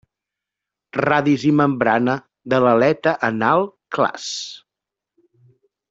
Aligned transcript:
Radis 1.05 1.45
i 1.49 1.51
membrana 1.59 2.17
de 2.55 2.63
l'aleta 2.65 3.13
anal 3.31 3.65
clars. 3.97 4.27